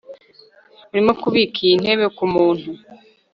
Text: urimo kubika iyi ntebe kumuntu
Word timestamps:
urimo 0.91 1.11
kubika 1.21 1.57
iyi 1.65 1.75
ntebe 1.81 2.05
kumuntu 2.17 2.69